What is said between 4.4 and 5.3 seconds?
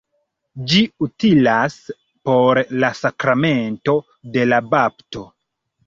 la bapto.